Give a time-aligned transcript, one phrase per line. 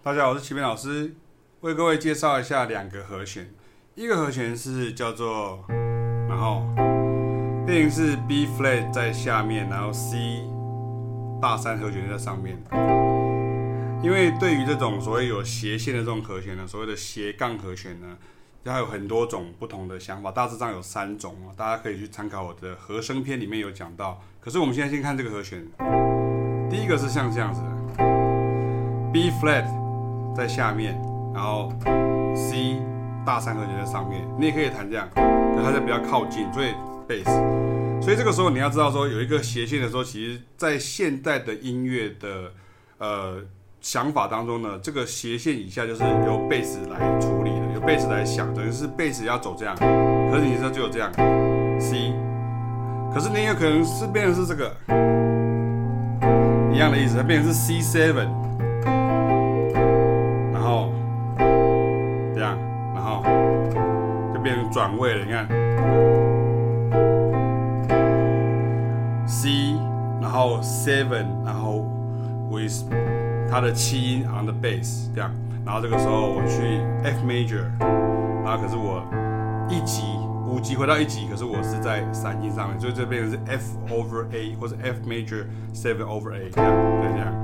[0.00, 1.12] 大家好，我是齐斌老师，
[1.60, 3.50] 为各位介绍一下两个和弦。
[3.96, 5.64] 一个和弦是叫做，
[6.28, 6.62] 然后
[7.66, 10.48] 变成是 B flat 在下面，然后 C
[11.42, 12.56] 大三和弦在上面。
[14.00, 18.16] 因为对于这种所谓有斜线的这种和弦呢，所谓的斜杠和弦呢，
[18.64, 24.22] 它有很多种不同的想法，大致上有三种哦，大家可以去参考我的和声篇里面有讲到。
[24.40, 25.66] 可是我们现在先看这个和弦，
[26.70, 27.68] 第一个是像这样子的
[29.12, 29.66] ，B flat
[30.38, 30.98] 在下面，
[31.34, 31.70] 然后
[32.34, 32.80] C。
[33.26, 36.68] 大三和弦在上面，你也可以弹这样，可它就比较靠近，所以
[37.06, 37.26] bass。
[38.00, 42.50] 所以这个时候你要知道说，有一个斜线的时候，其实在现代的音乐的
[42.96, 43.36] 呃
[43.82, 51.12] 想法当中呢，这个斜线以下就是由贝斯来处理的，由贝斯来想，等于是贝斯要走这样，可是你说就有这样
[51.78, 52.14] C，
[53.12, 54.74] 可是你有可能是变成是这个
[56.72, 58.47] 一样的意思，它变成是 C seven。
[64.96, 65.46] 位了，你看
[69.26, 69.74] ，C，
[70.20, 71.84] 然后 seven，然后
[72.50, 72.84] with
[73.50, 75.30] 它的七音 on the bass 这样，
[75.64, 77.64] 然后这个时候我去 F major，
[78.44, 79.02] 然后可是我
[79.68, 80.02] 一级
[80.46, 87.34] 五级回到一级，可是我是在三音上面，所以这边是 F over A 或者 F major seven over A 这样，对这样。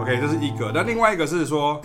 [0.00, 1.80] OK，这是一个，那另外一个是说。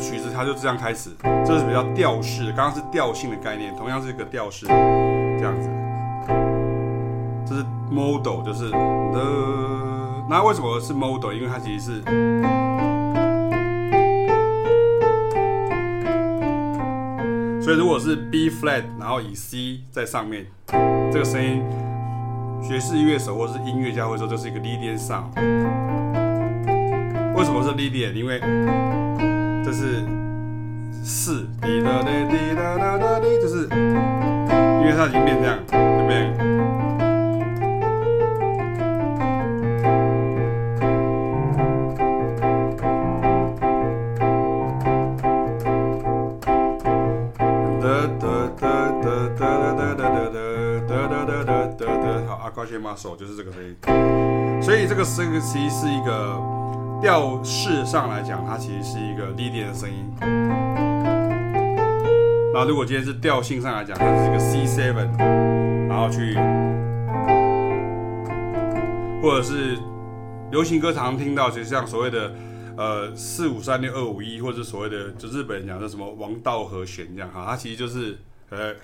[0.00, 1.10] 曲子它就这样开始，
[1.44, 5.68] 这是比较调式，刚刚是调性的概念，同样是一个调式，这样子。
[7.46, 8.78] 这是 modal，就是的。
[10.28, 11.32] 那为什么是 modal？
[11.32, 12.02] 因为它其实是，
[17.60, 20.46] 所以如果是 B flat，然后以 C 在上面，
[21.10, 21.64] 这个声音，
[22.62, 25.32] 爵士乐手或是音乐家会说这是一个 Lydian sound。
[27.34, 28.12] 为什么是 Lydian？
[28.12, 28.40] 因为
[29.64, 30.04] 这是
[31.04, 36.50] 四滴答滴答答答滴就是因为它已经变这样对不对？
[47.80, 48.64] 得得得
[49.00, 49.40] 得得
[49.74, 53.74] 得得得得得得得得好阿瓜切马索就是这个声音
[54.62, 56.38] 所以这个声音其实是一个
[57.00, 60.14] 调式上来讲，它其实是一个 Lydian 的声音。
[62.52, 65.08] 那如果今天是调性上来讲，它是一个 C seven，
[65.88, 66.34] 然后去，
[69.22, 69.78] 或者是
[70.50, 72.32] 流行歌常常听到，就像所谓的
[72.76, 78.18] 呃四五三六二五一，或者所谓的就日本人讲的什么王道和弦这样哈，它其实就是
[78.50, 78.74] 呃。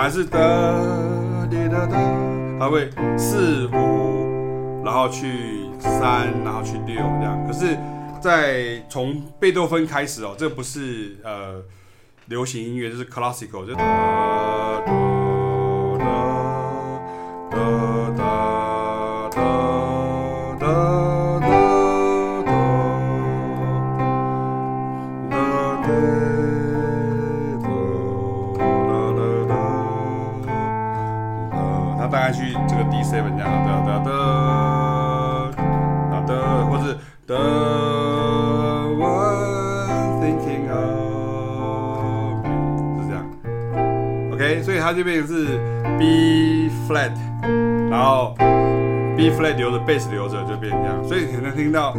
[0.00, 0.38] 还是哒
[1.50, 1.98] 滴哒哒，
[2.60, 2.88] 它会
[3.18, 7.44] 四五，然后去三，然后去六这样。
[7.46, 7.76] 可是，
[8.20, 11.60] 在从贝多芬开始哦，这不是呃
[12.26, 14.92] 流行音乐，就是 classical，就哒哒
[15.98, 16.06] 哒
[17.50, 17.97] 哒。
[44.88, 45.58] OK，所以它这边是
[45.98, 47.12] B flat，
[47.90, 48.34] 然后
[49.16, 51.04] B flat 留着，bass 留着，就变成这样。
[51.04, 51.94] 所以可能听到。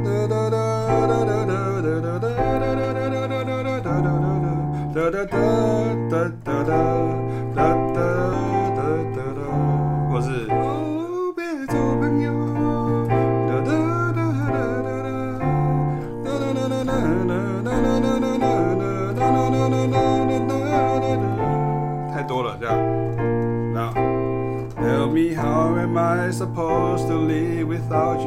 [24.90, 28.20] Tell me how am I supposed to live without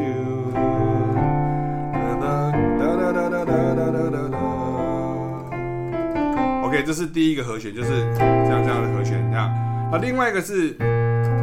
[6.62, 9.50] you？OK，这是第一个和弦，就是这样这样的和弦，这样。
[9.91, 10.76] 那另外一个是，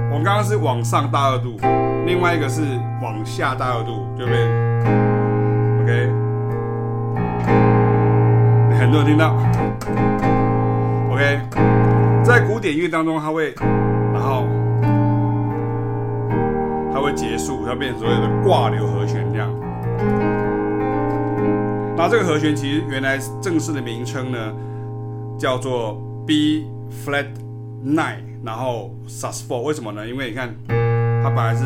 [0.10, 1.58] 我们刚刚是往上大二度，
[2.06, 2.62] 另外一个是
[3.02, 4.46] 往下大二度，对不对
[5.84, 6.10] ？OK，
[8.80, 9.36] 很多人听到。
[11.12, 11.42] OK，
[12.24, 13.54] 在古典音乐当中，它会。
[14.12, 14.46] 然后
[17.00, 19.50] 它会结束，它变成所谓的挂留和弦这样。
[21.96, 24.54] 那这个和弦其实原来正式的名称呢，
[25.38, 25.98] 叫做
[26.28, 26.68] B
[27.06, 27.28] flat
[27.86, 29.62] nine，然后 sus four。
[29.62, 30.06] 为什么呢？
[30.06, 30.54] 因为你看，
[31.24, 31.64] 它本来是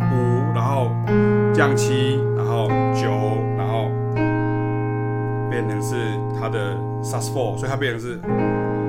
[0.00, 0.90] 五，然后
[1.52, 3.10] 降七，然后九，
[3.58, 3.90] 然后
[5.50, 5.96] 变成是
[6.40, 8.18] 它的 sus four，所以它变成是，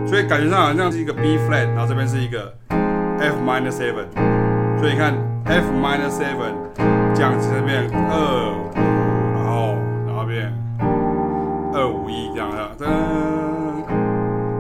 [0.07, 4.07] 所以感觉上好像是一个 B flat，然后这边是一个 F minor seven，
[4.79, 5.13] 所以你看
[5.45, 6.53] F minor seven
[7.13, 8.71] 降七这边二五，
[9.35, 9.75] 然后
[10.07, 10.51] 然后变
[11.73, 12.85] 二五一这样的，噔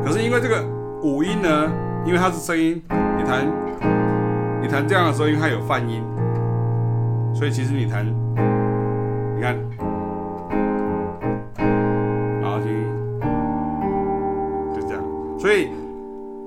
[0.03, 0.63] 可是因为这个
[1.01, 1.71] 五音呢，
[2.05, 2.81] 因为它是声音，
[3.17, 3.47] 你弹
[4.61, 6.03] 你弹这样的时候，因为它有泛音，
[7.33, 9.57] 所以其实你弹，你看，
[12.41, 12.85] 然后听，
[14.75, 15.03] 就这样，
[15.39, 15.69] 所以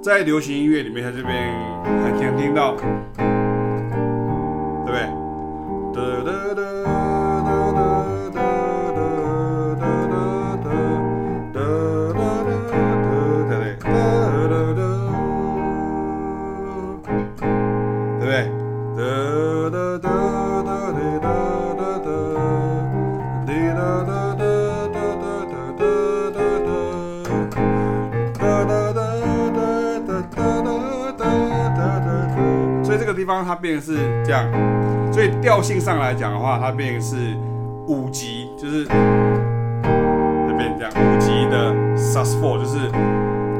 [0.02, 1.52] 在流行音乐里面，它这边
[2.04, 2.76] 很常听到，
[32.82, 34.44] 所以这个地方它变成是这样，
[35.12, 37.36] 所以调性上来讲的话，它变成是
[37.88, 42.90] 五级，就是这边这样五级的 sus four，就是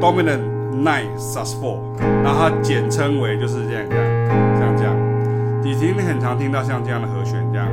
[0.00, 0.40] dominant
[0.72, 1.78] nine sus four，
[2.22, 4.04] 然后它简称为就是这样这样
[4.58, 4.94] 像这样，
[5.62, 7.68] 你听你很常听到像这样的和弦这样，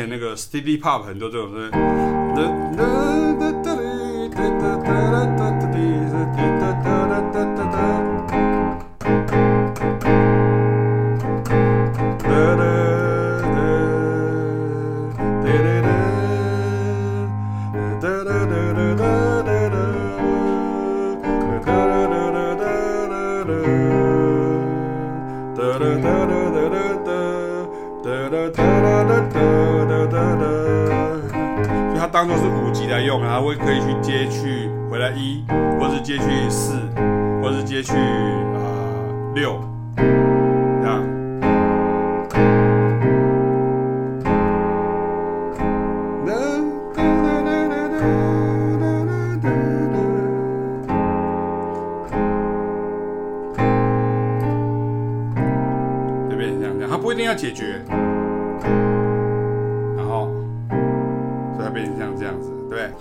[0.00, 1.70] 前那个 Steely Pop 很多这种是。
[32.20, 35.42] 当做是五级来用，然后会可以去接去回来一，
[35.80, 36.74] 或是接去四，
[37.42, 38.60] 或是接去啊
[39.34, 39.58] 六，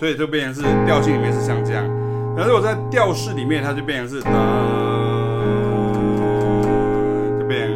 [0.09, 1.83] 以就变成是调性里面是像这样，
[2.35, 4.31] 然后如果在调式里面，它就变成是哒，
[7.39, 7.69] 就变，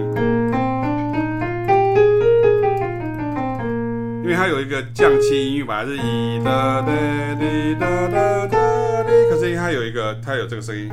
[4.24, 6.92] 因为它有一个降七音，本来是一哒哒
[7.40, 8.58] 滴哒哒哒
[9.04, 10.90] 滴，可是因为它有一个，它有这个声音，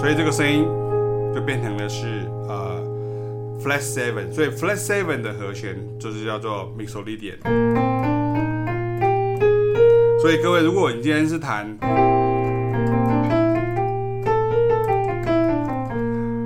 [0.00, 0.66] 所以这个声音
[1.34, 2.57] 就变成了是呃。
[3.68, 7.36] Flat seven，所以 Flat seven 的和弦就是叫做 Mixolydian。
[10.22, 11.66] 所以各位，如果你今天是弹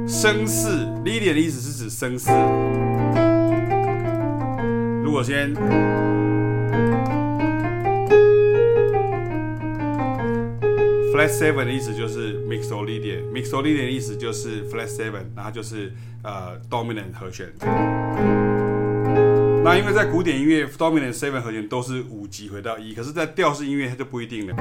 [0.04, 2.32] 升四，Lydian 的意思是指升四。
[5.04, 5.54] 如果先。
[11.22, 15.92] Flat seven 的意思就是 Mixolydian，Mixolydian 的意思就是 Flat seven，然后就是
[16.24, 17.52] 呃 Dominant 和弦。
[19.62, 24.56] 那因为在古典音乐，Dominant seven 和弦都是五级回到一，可是，在调式音乐它就不一定了。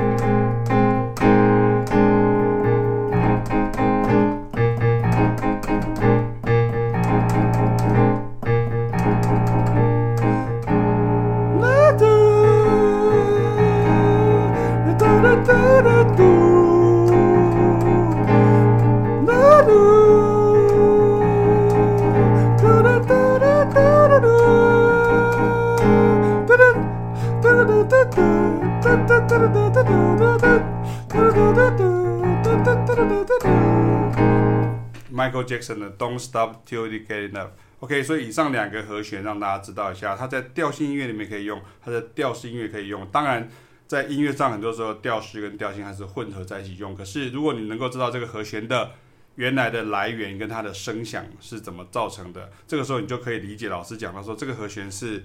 [35.21, 37.49] Michael Jackson 的 Don't Stop Till You Get Enough。
[37.81, 43.05] OK，所以以上两个和弦让大家知道一下，它在调性音乐里面可以用，它在调式音乐可以用。
[43.11, 43.47] 当然，
[43.85, 46.95] 在音乐上很多时候调式跟调性还是混合在一起用。
[46.95, 48.91] 可是如果你能够知道这个和弦的
[49.35, 52.49] 原来的来源跟它的声响是怎么造成的。
[52.67, 55.23] 这个时候你就可以理解老师讲到说，这个和弦是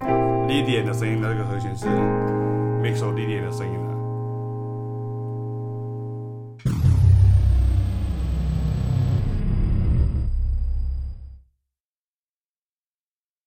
[0.00, 1.86] Lydian 的声音，那这个和弦是
[2.82, 3.87] Mixolydian 的声音。